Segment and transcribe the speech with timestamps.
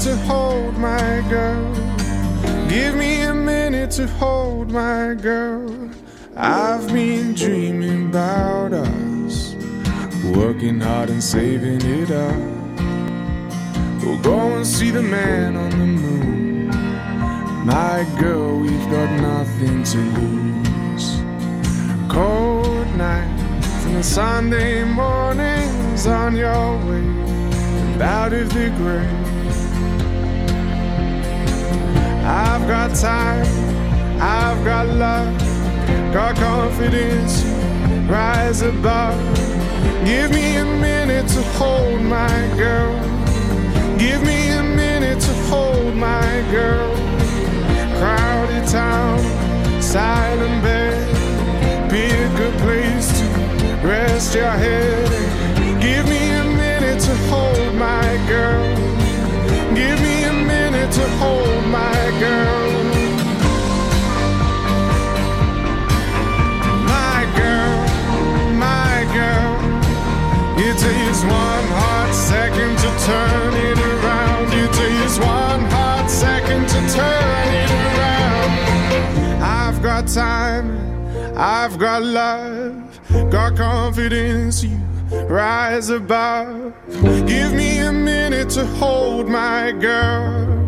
[0.00, 1.74] to hold my girl.
[2.68, 5.90] Give me a minute to hold my girl.
[6.36, 9.54] I've been dreaming about us,
[10.36, 12.36] working hard and saving it up.
[14.02, 16.68] We'll go and see the man on the moon.
[17.66, 21.16] My girl, we've got nothing to lose.
[22.08, 27.18] Cold nights and Sunday mornings on your way
[28.00, 29.27] out of the grave.
[32.30, 33.46] I've got time,
[34.20, 35.38] I've got love,
[36.12, 37.42] got confidence,
[38.06, 39.18] rise above.
[40.04, 42.94] Give me a minute to hold my girl.
[43.98, 46.94] Give me a minute to hold my girl.
[47.96, 49.18] Crowded town,
[49.80, 51.90] silent bed.
[51.90, 53.24] Pick a good place to
[53.82, 55.08] rest your head.
[55.80, 58.76] Give me a minute to hold my girl.
[59.74, 60.17] Give me
[60.78, 62.68] minute to hold my girl.
[66.86, 67.78] My girl,
[68.54, 69.54] my girl.
[70.58, 74.46] It takes one hot second to turn it around.
[74.52, 78.50] It takes one hot second to turn it around.
[79.42, 80.68] I've got time,
[81.36, 83.00] I've got love,
[83.30, 84.62] got confidence.
[84.62, 84.78] You
[85.26, 86.74] rise above.
[87.26, 90.67] Give me a minute to hold my girl.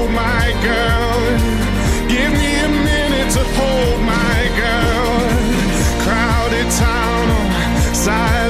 [3.33, 5.19] to hold my girl.
[6.03, 8.40] Crowded town, silent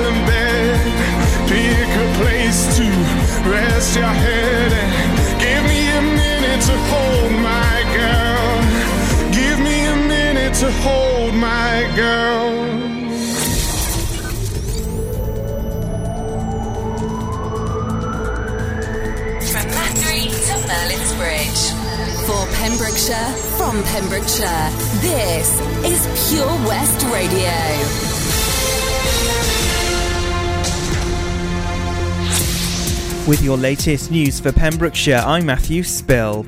[22.61, 24.69] Pembrokeshire, from Pembrokeshire,
[25.01, 27.49] this is Pure West Radio.
[33.27, 36.45] With your latest news for Pembrokeshire, I'm Matthew Spill.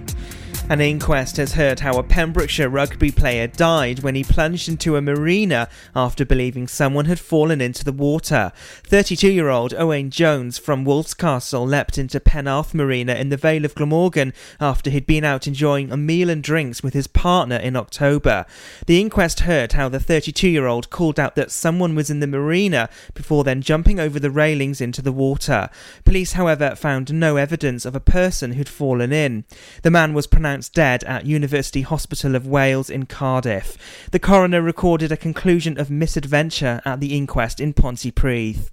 [0.70, 5.02] An inquest has heard how a Pembrokeshire rugby player died when he plunged into a
[5.02, 8.54] marina after believing someone had fallen into the water.
[8.86, 13.66] 32 year old Owain Jones from Wolf's Castle leapt into Penarth Marina in the Vale
[13.66, 17.76] of Glamorgan after he'd been out enjoying a meal and drinks with his partner in
[17.76, 18.46] October.
[18.88, 22.26] The inquest heard how the 32 year old called out that someone was in the
[22.26, 25.70] marina before then jumping over the railings into the water.
[26.06, 29.44] Police, however, found no evidence of a person who'd fallen in.
[29.84, 33.78] The man was pronounced dead at University Hospital of Wales in Cardiff.
[34.12, 38.70] The coroner recorded a conclusion of misadventure at the inquest in Pontypridd.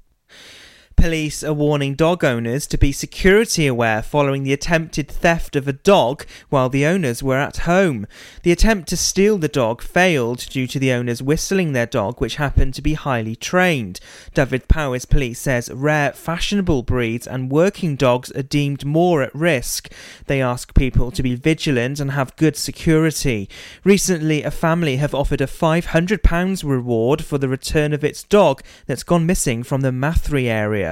[1.00, 5.72] Police are warning dog owners to be security aware following the attempted theft of a
[5.72, 8.06] dog while the owners were at home.
[8.42, 12.36] The attempt to steal the dog failed due to the owners whistling their dog, which
[12.36, 13.98] happened to be highly trained.
[14.34, 19.90] Dyfed-Powys Police says rare, fashionable breeds and working dogs are deemed more at risk.
[20.26, 23.48] They ask people to be vigilant and have good security.
[23.84, 29.02] Recently, a family have offered a £500 reward for the return of its dog that's
[29.02, 30.89] gone missing from the Mathry area.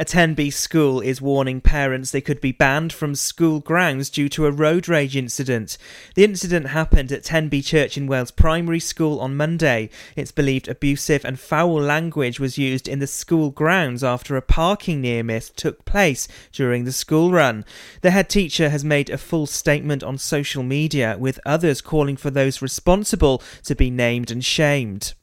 [0.00, 4.46] A Tenby school is warning parents they could be banned from school grounds due to
[4.46, 5.76] a road rage incident.
[6.14, 9.90] The incident happened at Tenby Church in Wales Primary School on Monday.
[10.14, 15.00] It's believed abusive and foul language was used in the school grounds after a parking
[15.00, 17.64] near miss took place during the school run.
[18.02, 22.30] The head teacher has made a full statement on social media, with others calling for
[22.30, 25.14] those responsible to be named and shamed.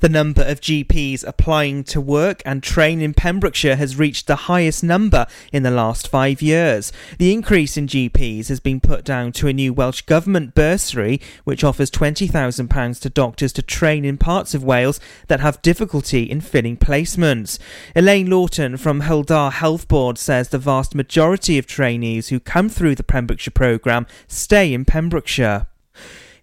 [0.00, 4.84] The number of GPs applying to work and train in Pembrokeshire has reached the highest
[4.84, 6.92] number in the last five years.
[7.18, 11.64] The increase in GPs has been put down to a new Welsh Government bursary, which
[11.64, 16.76] offers £20,000 to doctors to train in parts of Wales that have difficulty in filling
[16.76, 17.58] placements.
[17.94, 22.94] Elaine Lawton from Dda Health Board says the vast majority of trainees who come through
[22.94, 25.66] the Pembrokeshire programme stay in Pembrokeshire.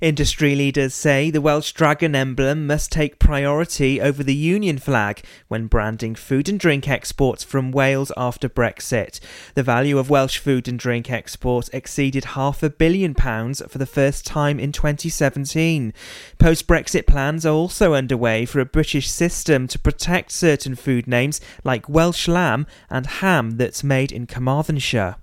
[0.04, 5.68] Industry leaders say the Welsh dragon emblem must take priority over the Union flag when
[5.68, 9.22] branding food and drink exports from Wales after Brexit.
[9.56, 13.86] The value of Welsh food and drink exports exceeded half a billion pounds for the
[13.86, 15.94] first time in 2017.
[16.38, 21.40] Post Brexit plans are also underway for a British system to protect certain food names
[21.64, 25.16] like Welsh lamb and ham that's made in Carmarthenshire.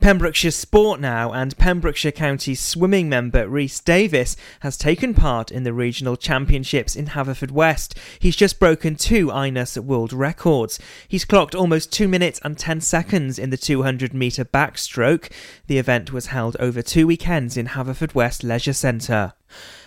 [0.00, 5.72] Pembrokeshire Sport now, and Pembrokeshire County swimming member Rhys Davis has taken part in the
[5.72, 7.96] regional championships in Haverfordwest.
[8.18, 10.78] He's just broken two INAS world records.
[11.08, 15.30] He's clocked almost 2 minutes and 10 seconds in the 200 metre backstroke.
[15.66, 19.34] The event was held over two weekends in Haverfordwest Leisure Centre.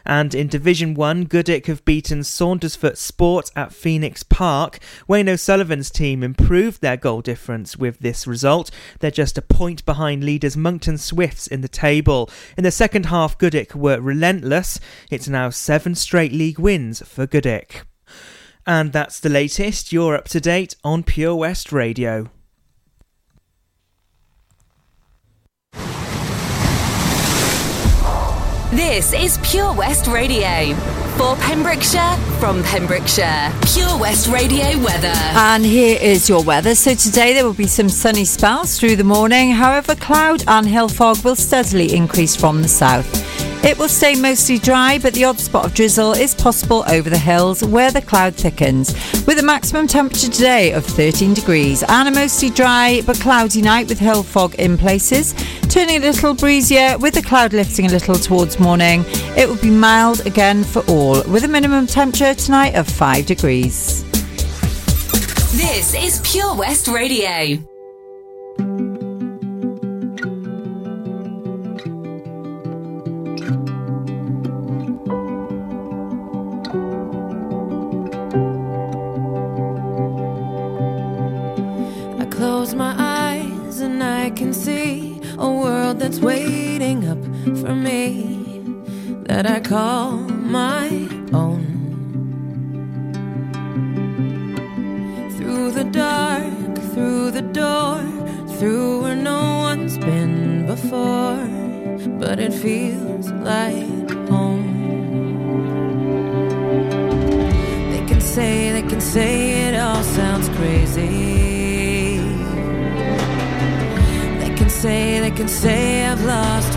[0.05, 4.79] And in Division 1, Goodwick have beaten Saundersfoot Sport at Phoenix Park.
[5.05, 8.71] Wayne O'Sullivan's team improved their goal difference with this result.
[8.99, 12.29] They're just a point behind leaders Monkton Swifts in the table.
[12.57, 14.79] In the second half, Goodwick were relentless.
[15.11, 17.83] It's now seven straight league wins for Goodwick.
[18.65, 19.91] And that's the latest.
[19.91, 22.29] You're up to date on Pure West Radio.
[28.71, 30.75] This is Pure West Radio.
[31.15, 33.53] For Pembrokeshire, from Pembrokeshire.
[33.61, 35.07] Pure West Radio weather.
[35.07, 36.75] And here is your weather.
[36.75, 39.51] So today there will be some sunny spells through the morning.
[39.51, 43.07] However, cloud and hill fog will steadily increase from the south.
[43.63, 47.17] It will stay mostly dry, but the odd spot of drizzle is possible over the
[47.17, 48.93] hills where the cloud thickens,
[49.25, 53.89] with a maximum temperature today of 13 degrees and a mostly dry but cloudy night
[53.89, 55.33] with hill fog in places,
[55.69, 59.03] turning a little breezier with the cloud lifting a little towards morning.
[59.35, 64.03] It will be mild again for all, with a minimum temperature tonight of 5 degrees.
[65.53, 67.57] This is Pure West Radio.
[82.19, 87.23] I close my eyes and I can see a world that's waiting up
[87.61, 88.36] for me
[89.27, 90.11] that I call
[90.59, 90.87] my
[91.33, 91.65] own.
[95.37, 97.99] Through the dark, through the door,
[98.57, 101.45] through where no one's been before,
[102.19, 104.65] but it feels like home.
[107.91, 112.19] They can say, they can say it all sounds crazy.
[114.39, 116.76] They can say, they can say I've lost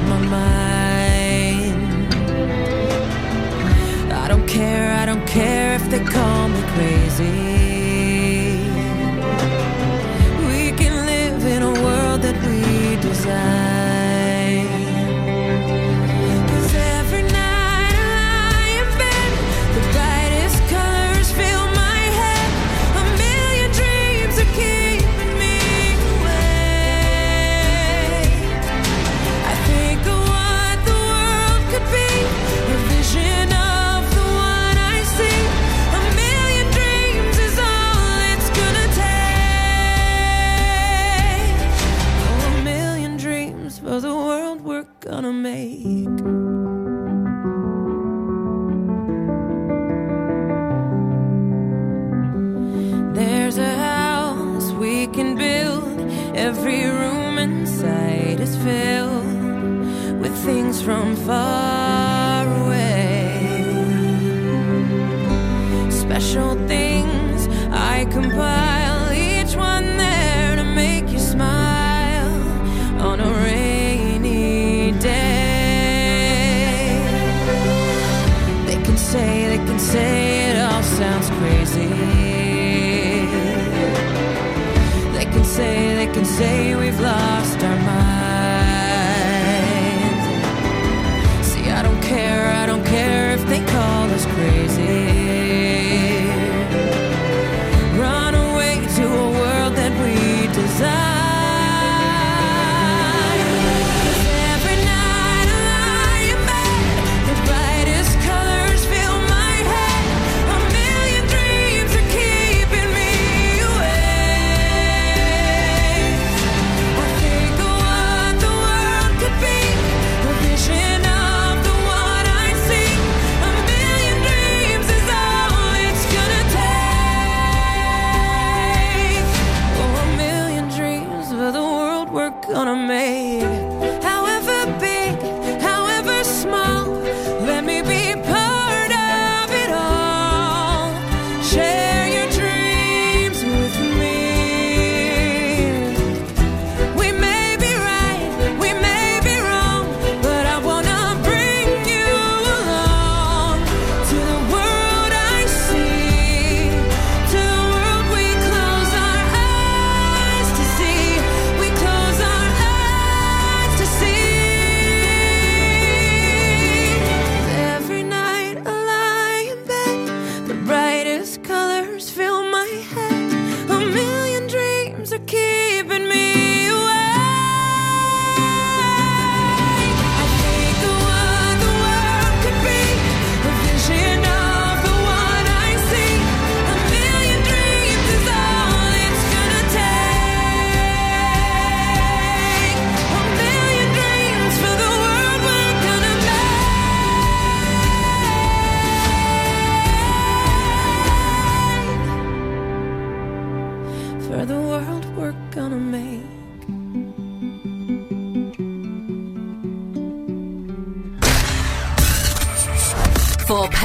[4.61, 7.39] care, I don't care if they call me crazy.
[10.49, 13.60] We can live in a world that we design.
[60.83, 63.65] From far away.
[65.91, 72.31] Special things I compile, each one there to make you smile
[73.01, 75.41] on a rainy day.
[78.67, 80.30] They can say, they can say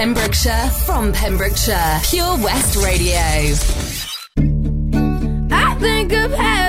[0.06, 3.18] Pembrokeshire, from Pembrokeshire, Pure West Radio.
[5.52, 6.65] I think I've had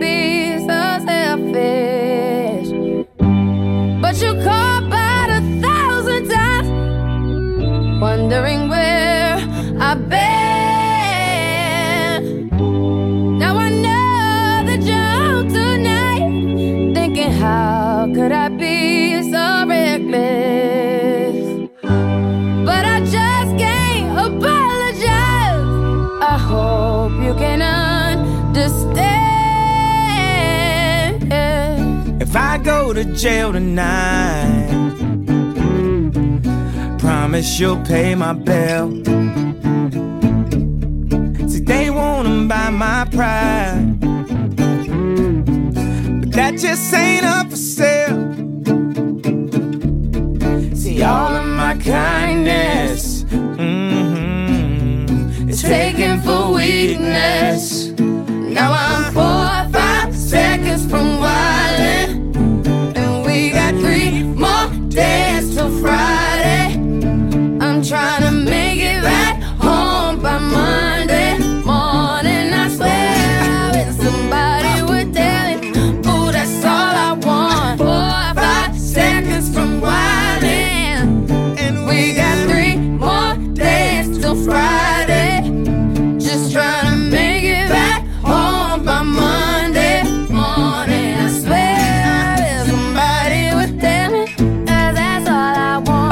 [0.00, 0.33] be
[33.14, 34.68] jail tonight,
[36.98, 38.90] promise you'll pay my bill.
[41.48, 44.00] See, they wanna buy my pride,
[46.20, 48.32] but that just ain't up for sale.
[50.74, 53.88] See, all of my kindness mhm,
[55.48, 57.92] is taken for weakness.
[57.98, 61.63] Now I'm four or five seconds from wildin'.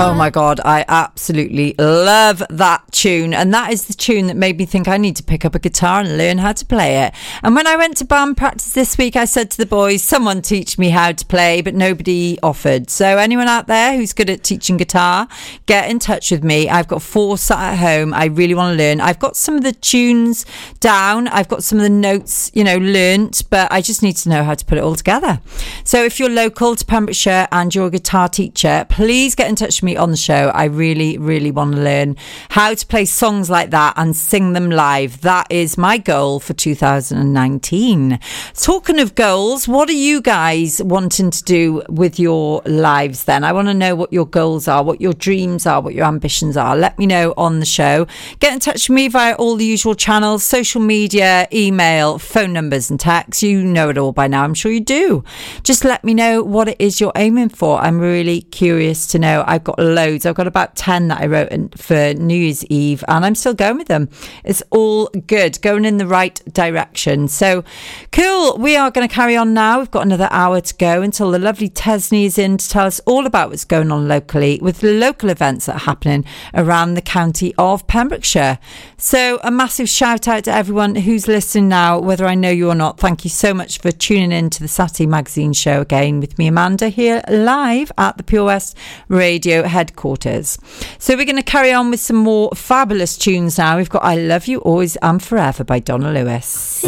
[0.04, 3.32] Oh my God, I absolutely love that tune.
[3.32, 5.60] And that is the tune that made me think I need to pick up a
[5.60, 7.14] guitar and learn how to play it.
[7.44, 10.42] And when I went to band practice this week, I said to the boys, someone
[10.42, 12.90] teach me how to play, but nobody offered.
[12.90, 15.28] So anyone out there who's good at teaching guitar,
[15.66, 16.68] get in touch with me.
[16.68, 18.12] I've got four sat at home.
[18.12, 19.00] I really want to learn.
[19.00, 20.44] I've got some of the tunes
[20.80, 21.28] down.
[21.28, 24.42] I've got some of the notes, you know, learnt, but I just need to know
[24.42, 25.40] how to put it all together.
[25.84, 29.80] So if you're local to Pembrokeshire and you're a guitar teacher, please get in touch
[29.80, 30.50] with me on the show.
[30.54, 32.16] I really, really want to learn
[32.50, 35.20] how to play songs like that and sing them live.
[35.22, 38.18] That is my goal for 2019.
[38.54, 43.44] Talking of goals, what are you guys wanting to do with your lives then?
[43.44, 46.56] I want to know what your goals are, what your dreams are, what your ambitions
[46.56, 46.76] are.
[46.76, 48.06] Let me know on the show.
[48.40, 52.90] Get in touch with me via all the usual channels social media, email, phone numbers,
[52.90, 53.42] and texts.
[53.42, 54.44] You know it all by now.
[54.44, 55.24] I'm sure you do.
[55.62, 57.78] Just let me know what it is you're aiming for.
[57.78, 59.44] I'm really curious to know.
[59.46, 60.26] I've got loads.
[60.26, 63.54] I've got about 10 that I wrote in, for New Year's Eve, and I'm still
[63.54, 64.08] going with them.
[64.44, 67.28] It's all good, going in the right direction.
[67.28, 67.64] So
[68.10, 68.58] cool.
[68.58, 69.78] We are going to carry on now.
[69.78, 73.00] We've got another hour to go until the lovely Tesney is in to tell us
[73.06, 76.24] all about what's going on locally with local events that are happening
[76.54, 78.58] around the county of Pembrokeshire.
[78.96, 82.74] So a massive shout out to everyone who's listening now, whether I know you or
[82.74, 82.98] not.
[82.98, 86.46] Thank you so much for tuning in to the Saturday Magazine show again with me,
[86.46, 88.76] Amanda, here live at the Pure West
[89.08, 90.58] Radio headquarters.
[90.98, 93.76] So we're going to carry on with some more fabulous tunes now.
[93.76, 96.84] We've got I Love You Always and Forever by Donna Lewis.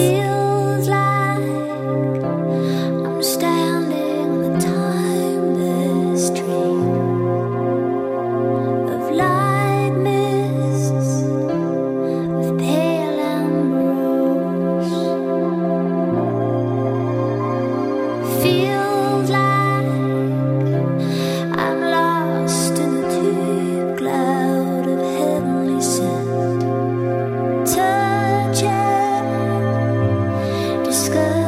[30.95, 31.44] sky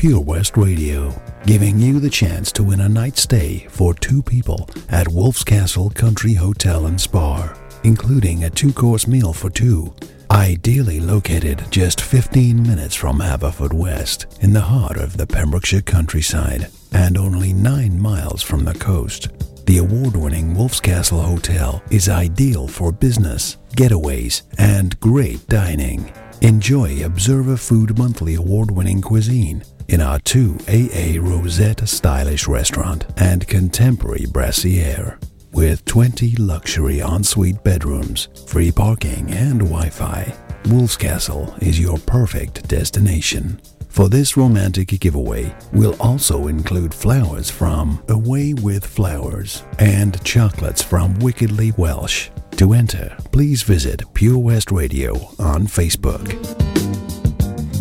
[0.00, 1.12] Pure West Radio,
[1.44, 5.90] giving you the chance to win a night stay for two people at Wolf's Castle
[5.90, 9.94] Country Hotel and Spa, including a two course meal for two.
[10.30, 16.70] Ideally located just 15 minutes from Haverfordwest, West in the heart of the Pembrokeshire countryside,
[16.92, 19.28] and only 9 miles from the coast.
[19.66, 26.10] The award winning Wolf's Castle Hotel is ideal for business, getaways, and great dining.
[26.40, 33.46] Enjoy Observer Food Monthly award winning cuisine in our two AA Rosette stylish restaurant and
[33.46, 35.18] contemporary brassiere.
[35.52, 40.32] With 20 luxury ensuite bedrooms, free parking, and Wi Fi,
[40.66, 43.60] Wolf's Castle is your perfect destination.
[43.88, 51.18] For this romantic giveaway, we'll also include flowers from Away with Flowers and chocolates from
[51.18, 52.30] Wickedly Welsh.
[52.58, 56.28] To enter, please visit Pure West Radio on Facebook.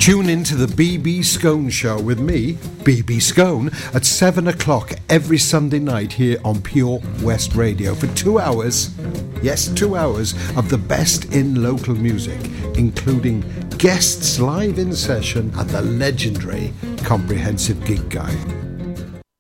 [0.10, 5.38] Tune in to the BB Scone Show with me, BB Scone, at 7 o'clock every
[5.38, 8.90] Sunday night here on Pure West Radio for two hours.
[9.44, 12.40] Yes, two hours of the best in local music,
[12.76, 13.42] including
[13.78, 18.69] guests live in session and the legendary Comprehensive Gig Guide.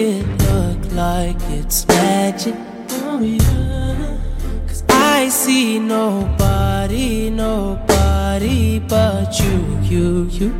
[0.00, 2.54] It look like it's magic.
[3.02, 4.16] Oh, yeah.
[4.66, 10.50] Cause I see nobody, nobody but you, you, you.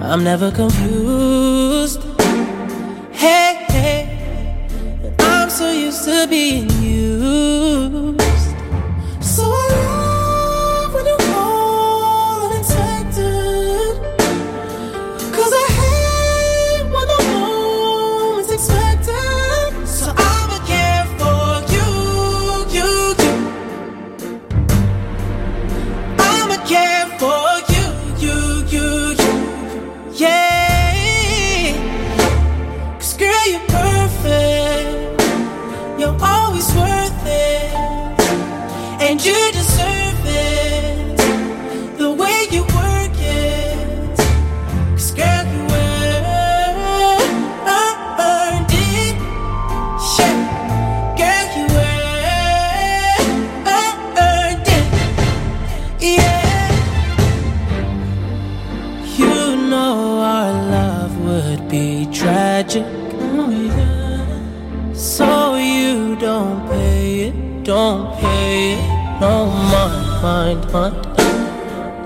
[0.00, 2.02] I'm never confused.
[3.12, 3.98] Hey, hey.
[5.18, 8.19] I'm so used to being used.
[33.20, 33.89] Girl, you're perfect.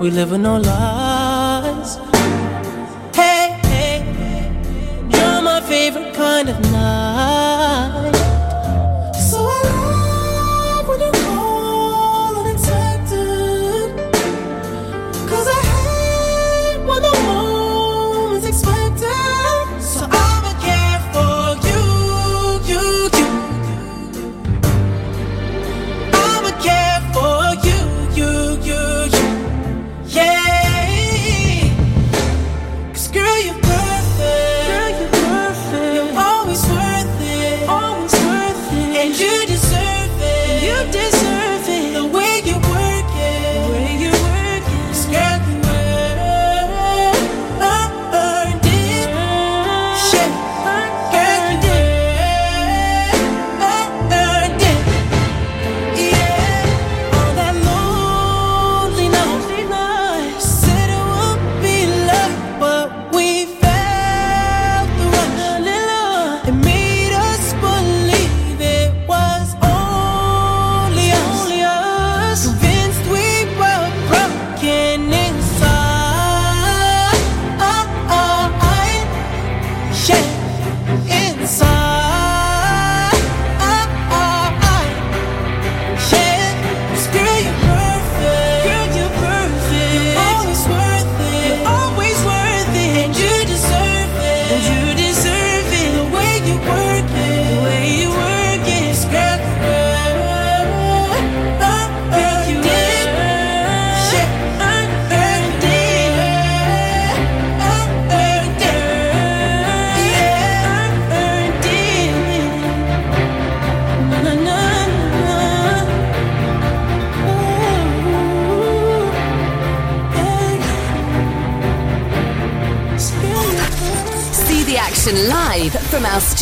[0.05, 1.97] we live living no lies.
[3.15, 4.03] Hey, hey,
[5.09, 7.14] you're my favorite kind of night.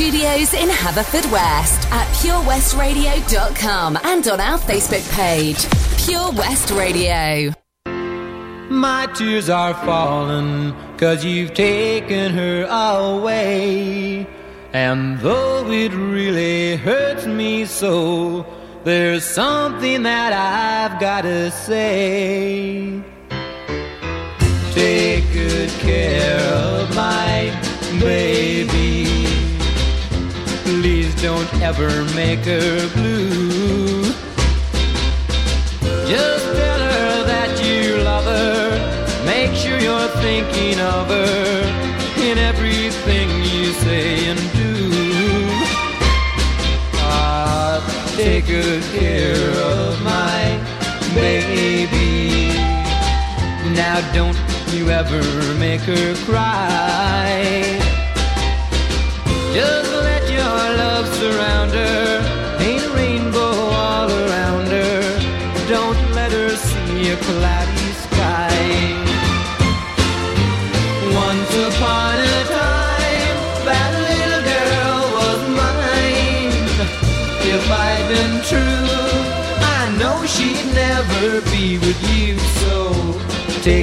[0.03, 5.65] studios in Haverfordwest at purewestradio.com and on our Facebook page,
[6.03, 7.53] Pure West Radio.
[8.69, 14.27] My tears are falling cause you've taken her away.
[14.73, 18.45] And though it really hurts me so,
[18.83, 23.01] there's something that I've gotta say.
[24.73, 27.53] Take good care of my
[28.01, 29.12] baby.
[30.81, 34.01] Please don't ever make her blue.
[36.09, 39.23] Just tell her that you love her.
[39.23, 41.61] Make sure you're thinking of her
[42.27, 44.89] in everything you say and do.
[47.05, 47.77] Ah,
[48.17, 50.59] take good care of my
[51.13, 52.49] baby.
[53.75, 54.37] Now don't
[54.73, 55.21] you ever
[55.59, 57.22] make her cry.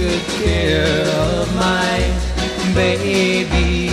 [0.00, 1.98] good care of my
[2.74, 3.90] baby.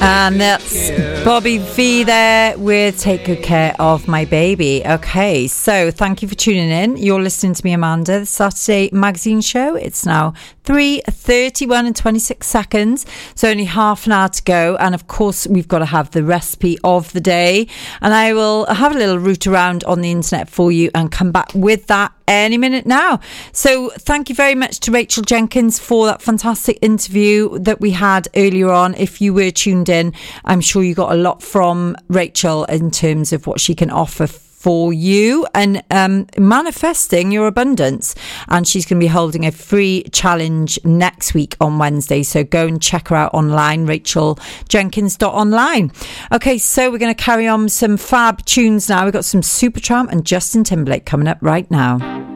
[0.00, 0.90] And that's
[1.24, 4.82] Bobby Vee there with Take Good Care of My Baby.
[4.84, 6.96] Okay, so thank you for tuning in.
[6.96, 9.76] You're listening to me, Amanda, the Saturday Magazine Show.
[9.76, 10.34] It's now
[10.66, 13.06] 3.31 and 26 seconds.
[13.34, 14.76] So only half an hour to go.
[14.76, 17.68] And of course, we've got to have the recipe of the day.
[18.02, 21.30] And I will have a little route around on the internet for you and come
[21.32, 23.20] back with that any minute now.
[23.52, 28.26] So thank you very much to Rachel Jenkins for that fantastic interview that we had
[28.34, 28.94] earlier on.
[28.94, 30.12] If you were tuned in,
[30.44, 34.26] I'm sure you got a lot from Rachel in terms of what she can offer
[34.66, 38.16] for you and um, manifesting your abundance.
[38.48, 42.24] And she's going to be holding a free challenge next week on Wednesday.
[42.24, 45.92] So go and check her out online, racheljenkins.online.
[46.32, 49.04] Okay, so we're going to carry on some fab tunes now.
[49.04, 52.35] We've got some Supertramp and Justin Timberlake coming up right now.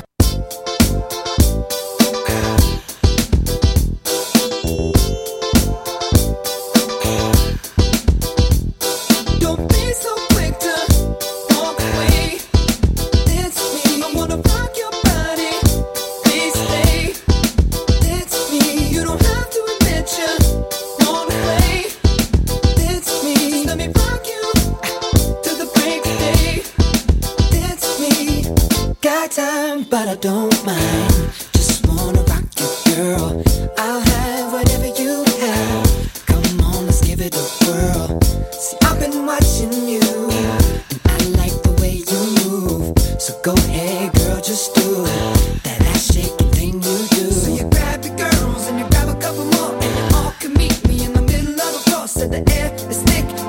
[53.01, 53.40] stick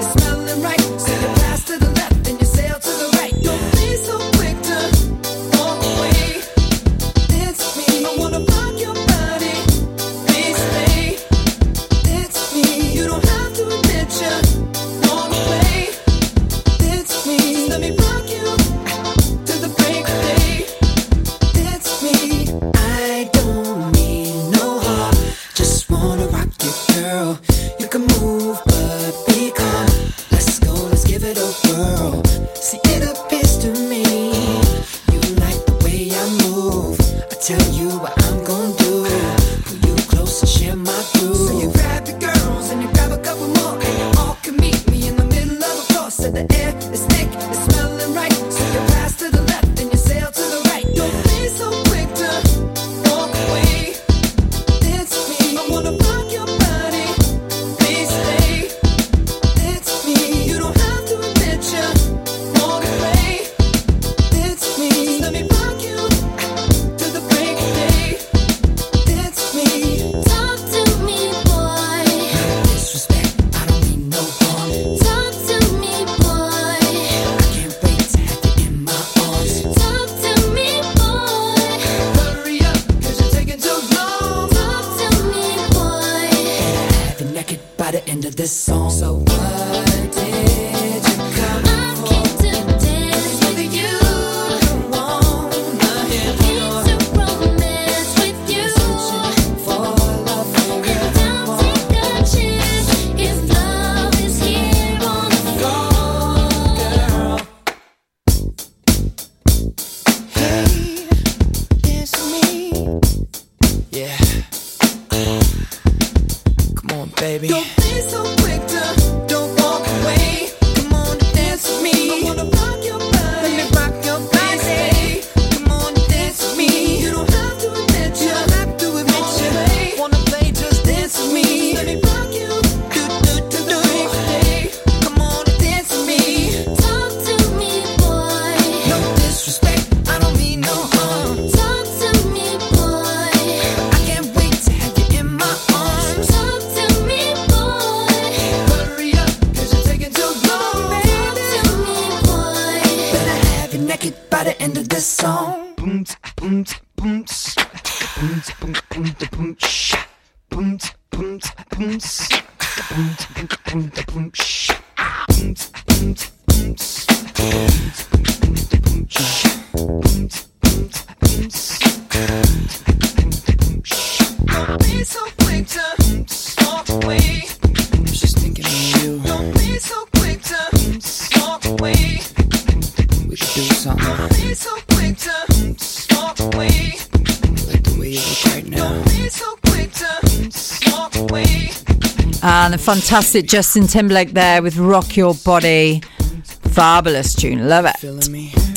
[192.82, 196.02] Fantastic Justin Timberlake there with Rock Your Body.
[196.42, 197.68] Fabulous tune.
[197.68, 197.96] Love it.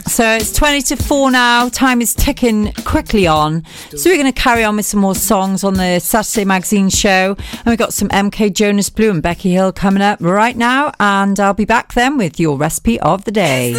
[0.08, 1.70] So it's 20 to 4 now.
[1.70, 3.64] Time is ticking quickly on.
[3.95, 7.36] So we're going to carry on with some more songs on the Saturday Magazine show.
[7.51, 10.91] And we've got some MK Jonas Blue and Becky Hill coming up right now.
[10.99, 13.74] And I'll be back then with your recipe of the day.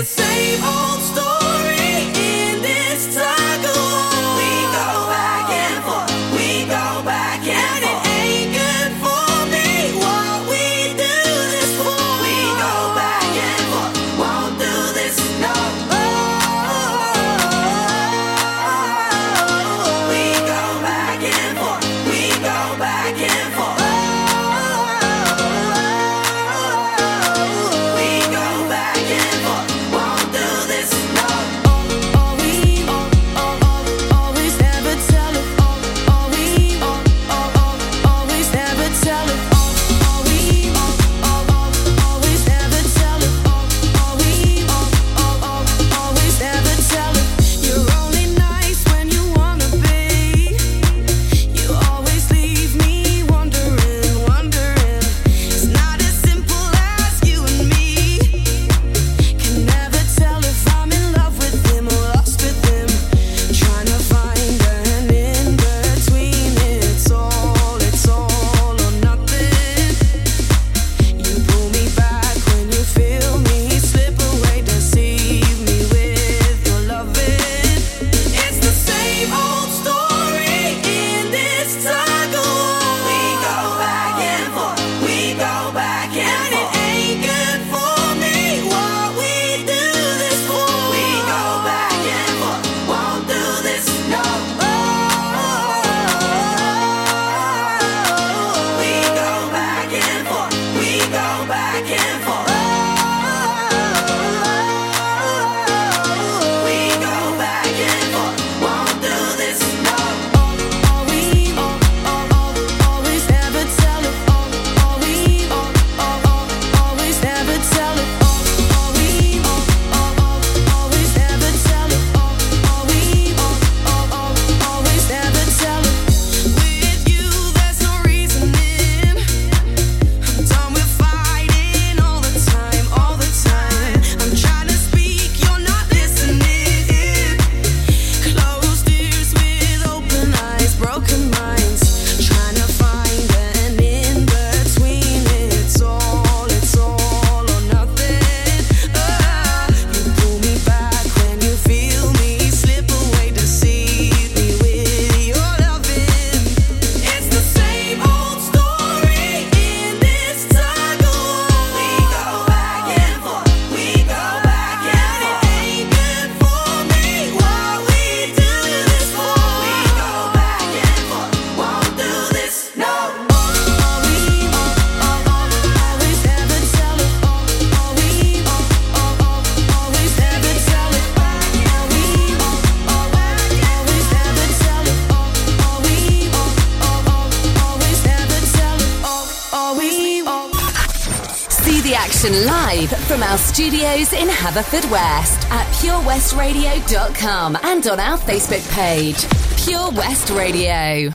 [194.56, 199.26] Studios in Haverfordwest at purewestradio.com and on our Facebook page,
[199.64, 201.12] Pure West Radio.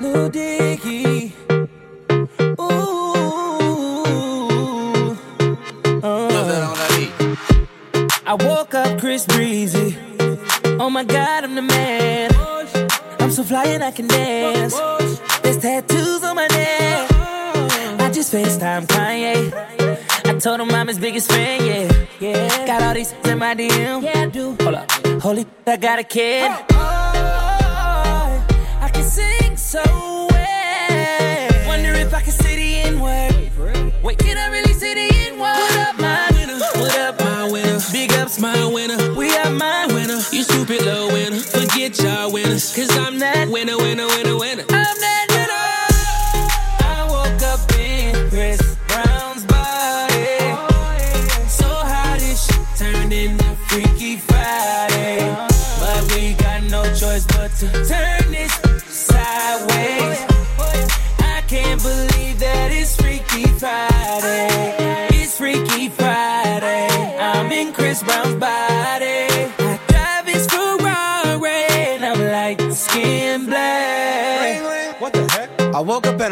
[0.00, 1.32] Lil Dicky.
[2.60, 3.16] Ooh.
[6.02, 6.76] Uh.
[8.28, 9.96] I woke up Chris Breezy.
[10.78, 12.30] Oh my god, I'm the man.
[13.20, 14.25] I'm so fly and I can dance.
[20.86, 22.06] I'm his biggest fan, yeah.
[22.20, 22.64] Yeah.
[22.64, 24.04] Got all these in my DM.
[24.04, 24.54] Yeah, I do.
[24.60, 24.88] Hold up.
[25.20, 26.48] Holy, I got a kid.
[26.48, 27.05] I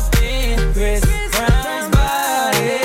[0.00, 2.78] up in Chris Brown's body.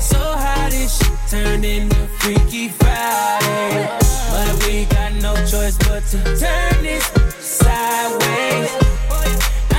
[0.00, 3.88] So how this shit turned Freaky Friday.
[4.32, 7.04] But we got no choice but to turn this
[7.40, 8.70] sideways.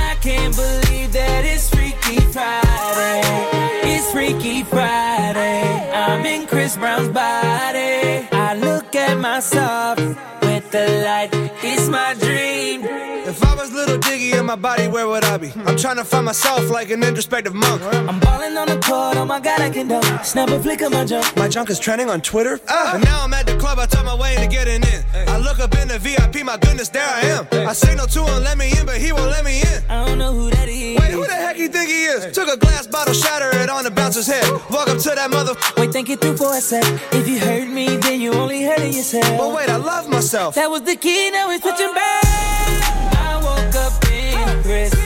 [0.08, 3.22] I can't believe that it's Freaky Friday.
[3.92, 5.90] It's Freaky Friday.
[5.92, 8.28] I'm in Chris Brown's body.
[8.32, 9.98] I look at myself
[10.42, 11.30] with the light.
[11.62, 12.49] It's my dream.
[13.90, 15.52] If I was little Dicky in my body, where would I be?
[15.66, 17.82] I'm trying to find myself like an introspective monk.
[17.82, 20.24] I'm balling on the court, oh my god, I can dunk.
[20.24, 21.36] Snap a flick of my junk.
[21.36, 22.60] My junk is trending on Twitter.
[22.68, 22.94] Ah.
[22.94, 25.04] And now I'm at the club, I talk my way into getting in.
[25.28, 27.46] I look up in the VIP, my goodness, there I am.
[27.66, 29.82] I signal to him, let me in, but he won't let me in.
[29.88, 30.98] I don't know who that is.
[31.00, 32.32] Wait, who the heck you think he is?
[32.32, 34.48] Took a glass bottle, shatter it on the bouncer's head.
[34.70, 35.54] Walk up to that mother.
[35.76, 36.84] Wait, think it through for a sec.
[37.12, 39.36] If you hurt me, then you only hurting yourself.
[39.36, 40.54] But wait, I love myself.
[40.54, 42.59] That was the key, now it's switching back.
[43.72, 44.99] I woke up in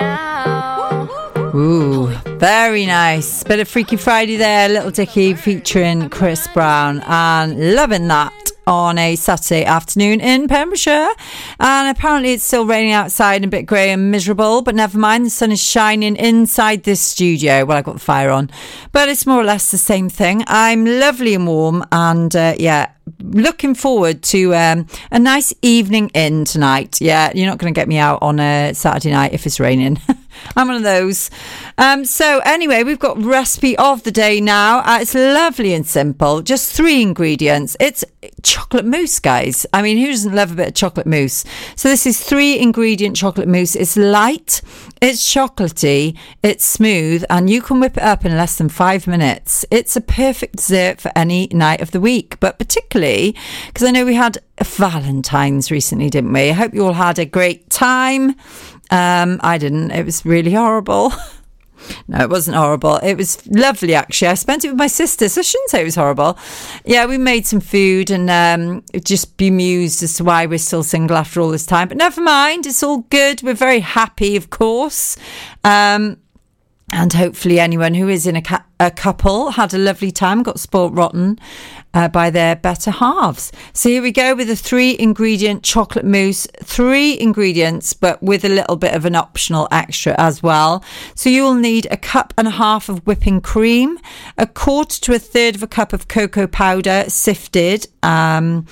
[0.00, 0.33] now.
[2.38, 3.42] Very nice.
[3.44, 8.32] Bit of Freaky Friday there, Little Dicky featuring Chris Brown, and loving that
[8.66, 11.08] on a Saturday afternoon in Pembrokeshire.
[11.60, 15.26] And apparently it's still raining outside and a bit grey and miserable, but never mind,
[15.26, 17.64] the sun is shining inside this studio.
[17.64, 18.50] Well, I've got the fire on,
[18.92, 20.44] but it's more or less the same thing.
[20.46, 22.90] I'm lovely and warm, and uh, yeah,
[23.22, 27.00] looking forward to um, a nice evening in tonight.
[27.00, 30.00] Yeah, you're not going to get me out on a Saturday night if it's raining.
[30.56, 31.30] I'm one of those.
[31.78, 34.80] Um, so anyway, we've got recipe of the day now.
[34.80, 36.42] Uh, it's lovely and simple.
[36.42, 37.76] Just three ingredients.
[37.80, 38.04] It's
[38.42, 39.66] chocolate mousse, guys.
[39.72, 41.44] I mean, who doesn't love a bit of chocolate mousse?
[41.76, 43.74] So this is three ingredient chocolate mousse.
[43.74, 44.60] It's light,
[45.00, 49.64] it's chocolatey, it's smooth, and you can whip it up in less than five minutes.
[49.70, 54.04] It's a perfect dessert for any night of the week, but particularly because I know
[54.04, 56.50] we had Valentine's recently, didn't we?
[56.50, 58.36] I hope you all had a great time.
[58.94, 59.90] Um, I didn't.
[59.90, 61.12] It was really horrible.
[62.08, 62.96] No, it wasn't horrible.
[63.02, 64.28] It was lovely, actually.
[64.28, 66.38] I spent it with my sister, so I shouldn't say it was horrible.
[66.86, 71.16] Yeah, we made some food and um, just bemused as to why we're still single
[71.16, 71.88] after all this time.
[71.88, 73.42] But never mind, it's all good.
[73.42, 75.18] We're very happy, of course.
[75.62, 76.18] Um,
[76.90, 80.60] and hopefully, anyone who is in a ca- a couple had a lovely time, got
[80.60, 81.38] sport rotten
[81.94, 83.52] uh, by their better halves.
[83.72, 88.48] So here we go with a three ingredient chocolate mousse, three ingredients, but with a
[88.48, 90.84] little bit of an optional extra as well.
[91.14, 93.98] So you will need a cup and a half of whipping cream,
[94.36, 98.66] a quarter to a third of a cup of cocoa powder sifted, um,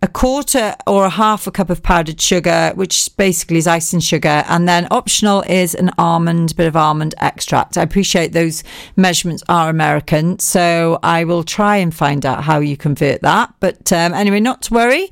[0.00, 4.44] a quarter or a half a cup of powdered sugar, which basically is icing sugar,
[4.48, 7.76] and then optional is an almond, bit of almond extract.
[7.76, 8.62] I appreciate those
[8.96, 13.52] measurements are American, so I will try and find out how you convert that.
[13.58, 15.10] But um, anyway, not to worry.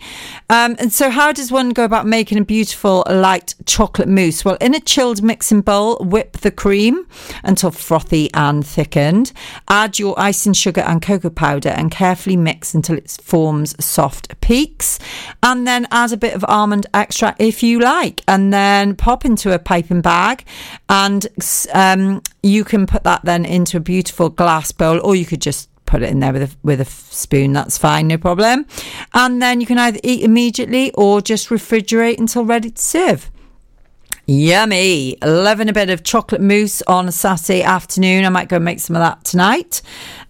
[0.50, 4.44] Um, and so, how does one go about making a beautiful light chocolate mousse?
[4.44, 7.06] Well, in a chilled mixing bowl, whip the cream
[7.42, 9.32] until frothy and thickened.
[9.68, 14.40] Add your icing sugar and cocoa powder and carefully mix until it forms soft
[14.76, 14.98] peaks.
[15.42, 19.52] And then add a bit of almond extract if you like, and then pop into
[19.52, 20.44] a piping bag.
[20.88, 21.26] And
[21.72, 25.68] um, you can put that then into a beautiful glass bowl, or you could just
[25.86, 28.66] put it in there with a with a spoon that's fine no problem
[29.14, 33.30] and then you can either eat immediately or just refrigerate until ready to serve
[34.26, 35.16] Yummy.
[35.22, 38.24] Loving a bit of chocolate mousse on a Saturday afternoon.
[38.24, 39.82] I might go make some of that tonight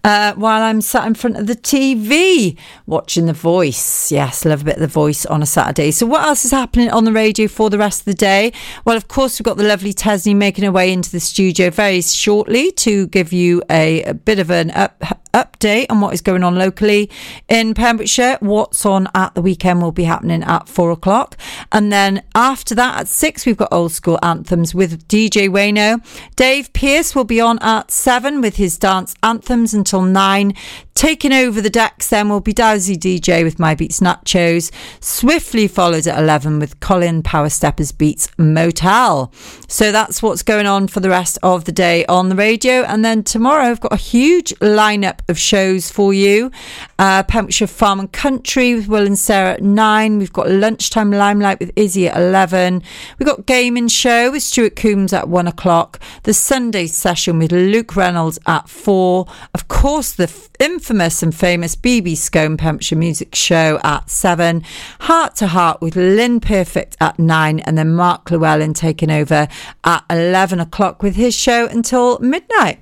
[0.05, 4.13] uh, while I'm sat in front of the TV watching The Voice.
[4.13, 5.91] Yes, love a bit of The Voice on a Saturday.
[5.91, 8.53] So, what else is happening on the radio for the rest of the day?
[8.85, 12.03] Well, of course, we've got the lovely Tesney making her way into the studio very
[12.03, 15.03] shortly to give you a, a bit of an up,
[15.37, 17.11] update on what is going on locally
[17.49, 18.39] in Pembrokeshire.
[18.41, 21.37] What's on at the weekend will be happening at four o'clock.
[21.71, 26.03] And then after that, at six, we've got old school anthems with DJ Wayno.
[26.37, 30.55] Dave Pierce will be on at seven with his dance anthems until nine.
[30.97, 34.73] Taking over the decks then will be Dowsy DJ with My Beats Nachos.
[34.99, 39.31] Swiftly followed at 11 with Colin Power Steppers Beats Motel.
[39.69, 42.83] So that's what's going on for the rest of the day on the radio.
[42.85, 46.51] And then tomorrow I've got a huge lineup of shows for you.
[46.99, 50.17] Uh, Pembrokeshire Farm and Country with Will and Sarah at 9.
[50.17, 52.83] We've got Lunchtime Limelight with Izzy at 11.
[53.19, 56.01] We've got Gaming Show with Stuart Coombs at 1 o'clock.
[56.23, 59.27] The Sunday session with Luke Reynolds at 4.
[59.53, 60.27] Of course, the
[60.59, 64.63] infamous and famous BB Scone Pembrokeshire Music Show at 7.
[65.01, 67.61] Heart to Heart with Lynn Perfect at 9.
[67.61, 69.49] And then Mark Llewellyn taking over
[69.85, 72.81] at 11 o'clock with his show until midnight.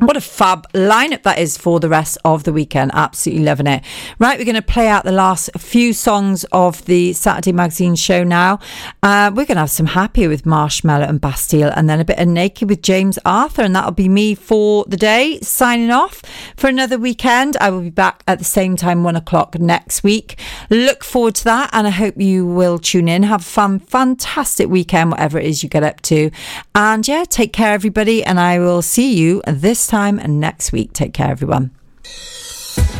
[0.00, 2.90] What a fab lineup that is for the rest of the weekend.
[2.92, 3.82] Absolutely loving it.
[4.18, 8.22] Right, we're going to play out the last few songs of the Saturday Magazine show
[8.22, 8.58] now.
[9.02, 12.18] Uh, we're going to have some Happier with Marshmello and Bastille, and then a bit
[12.18, 15.40] of Naked with James Arthur, and that'll be me for the day.
[15.40, 16.20] Signing off
[16.58, 17.56] for another weekend.
[17.58, 20.38] I will be back at the same time, one o'clock next week.
[20.68, 23.22] Look forward to that, and I hope you will tune in.
[23.22, 26.30] Have a fun, fantastic weekend, whatever it is you get up to.
[26.74, 30.92] And yeah, take care, everybody, and I will see you this time and next week.
[30.92, 31.70] Take care, everyone.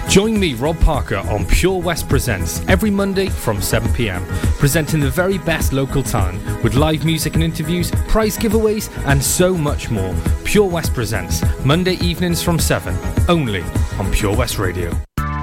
[0.09, 4.25] Join me, Rob Parker, on Pure West Presents every Monday from 7 pm,
[4.59, 9.55] presenting the very best local talent with live music and interviews, prize giveaways, and so
[9.55, 10.15] much more.
[10.45, 12.97] Pure West Presents, Monday evenings from 7,
[13.29, 13.63] only
[13.99, 14.91] on Pure West Radio.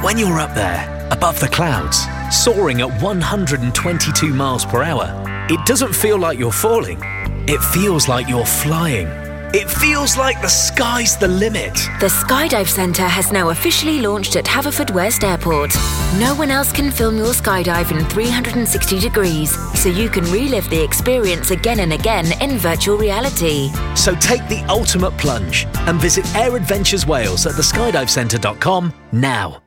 [0.02, 5.94] When you're up there, above the clouds, soaring at 122 miles per hour, it doesn't
[5.94, 7.00] feel like you're falling.
[7.48, 9.08] It feels like you're flying.
[9.56, 11.76] It feels like the sky's the limit.
[11.99, 15.76] The Skydive Centre has now officially launched at Haverfordwest Airport.
[16.20, 20.84] No one else can film your skydive in 360 degrees, so you can relive the
[20.84, 23.70] experience again and again in virtual reality.
[23.93, 29.62] So take the ultimate plunge and visit Air Adventures Wales at theskydivecentre.com now.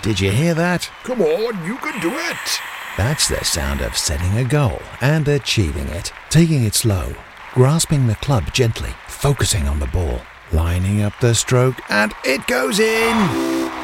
[0.00, 0.90] Did you hear that?
[1.02, 2.60] Come on, you can do it.
[2.96, 6.10] That's the sound of setting a goal and achieving it.
[6.30, 7.14] Taking it slow,
[7.56, 10.20] grasping the club gently, focusing on the ball,
[10.52, 13.16] lining up the stroke, and it goes in!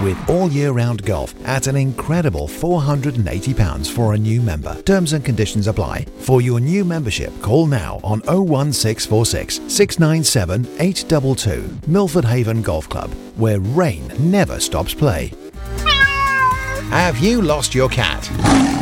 [0.05, 4.83] With all year round golf at an incredible £480 for a new member.
[4.83, 6.05] Terms and conditions apply.
[6.19, 13.59] For your new membership, call now on 01646 697 822 Milford Haven Golf Club, where
[13.59, 15.33] rain never stops play.
[16.91, 18.82] Have you lost your cat?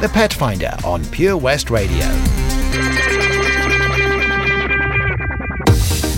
[0.00, 2.37] The Pet Finder on Pure West Radio.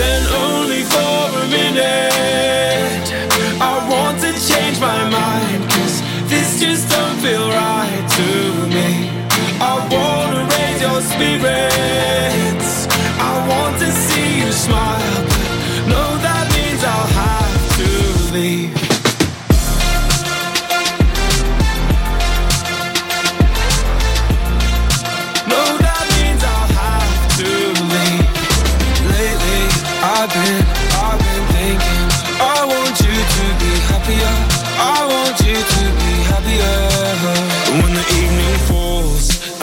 [0.00, 3.06] then only for a minute.
[3.60, 5.96] I want to change my mind, cause
[6.32, 8.28] this just don't feel right to
[8.76, 8.88] me.
[9.60, 12.49] I wanna raise your spirits.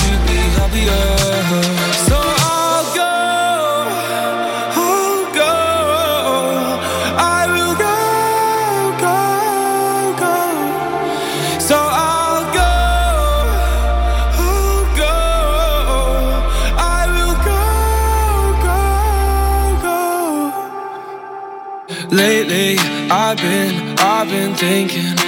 [0.00, 1.06] to be happier.
[2.08, 3.14] So I'll go,
[4.76, 5.54] I'll go.
[7.18, 7.96] I will go,
[9.04, 9.18] go,
[10.22, 10.36] go.
[11.60, 12.72] So I'll go,
[14.46, 15.16] I'll go.
[16.78, 17.62] I will go,
[18.66, 18.80] go,
[19.86, 20.00] go.
[22.16, 22.70] Lately,
[23.10, 25.27] I've been, I've been thinking.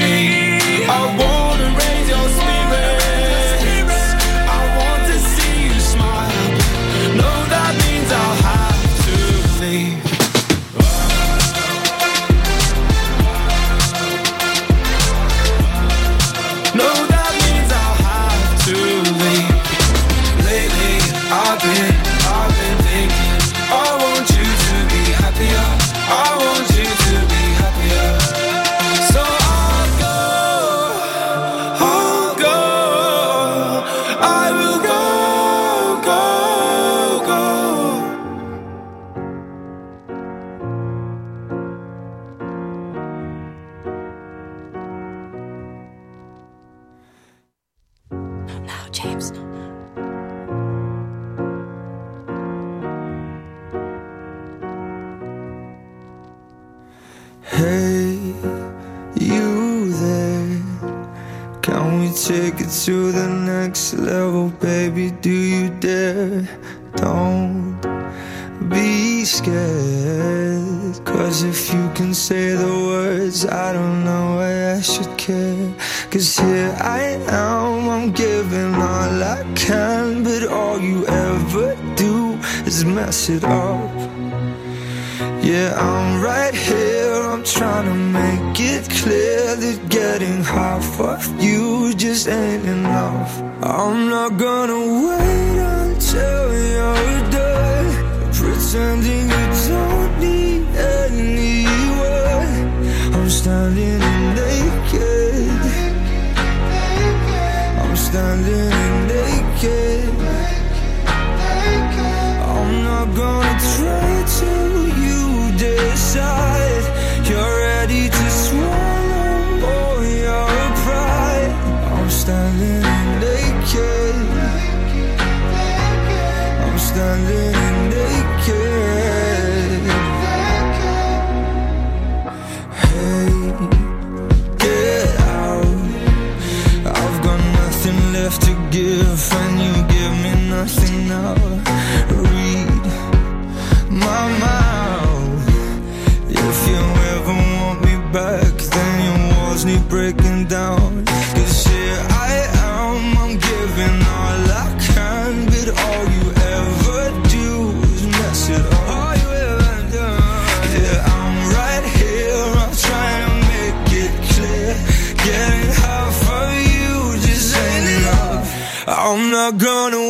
[169.51, 170.00] Gonna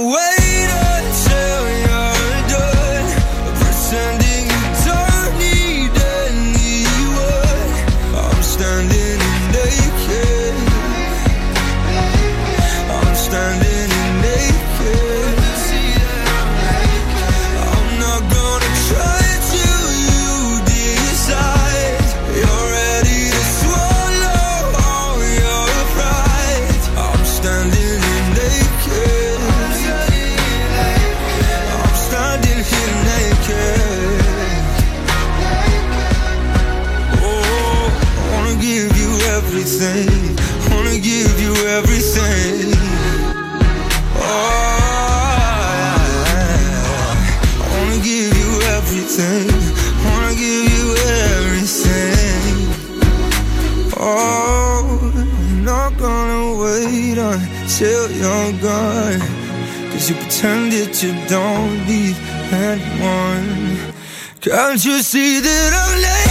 [64.51, 66.30] Can't you see that I'm late?